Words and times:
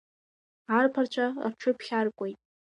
Арԥарцәа 0.77 1.25
рҽыԥхьаркуеит… 1.51 2.37